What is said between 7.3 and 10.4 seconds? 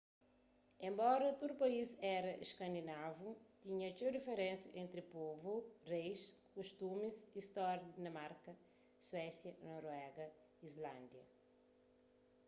y stória di dinamarka suésia noruéga e